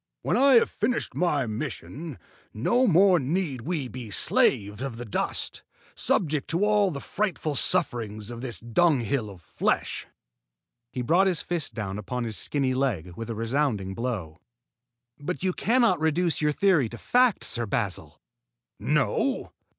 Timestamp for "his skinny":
12.23-12.73